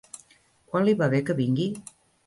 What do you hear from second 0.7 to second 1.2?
Quan li va